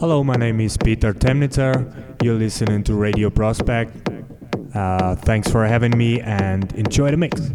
Hello, 0.00 0.22
my 0.22 0.36
name 0.36 0.60
is 0.60 0.76
Peter 0.76 1.12
Temnitzer. 1.12 2.22
You're 2.22 2.36
listening 2.36 2.84
to 2.84 2.94
Radio 2.94 3.30
Prospect. 3.30 4.08
Uh, 4.72 5.16
thanks 5.16 5.50
for 5.50 5.66
having 5.66 5.98
me 5.98 6.20
and 6.20 6.72
enjoy 6.74 7.10
the 7.10 7.16
mix. 7.16 7.50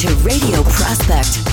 To 0.00 0.08
Radio 0.24 0.62
Prospect. 0.62 1.49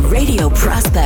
Radio 0.00 0.48
Prospect. 0.50 1.03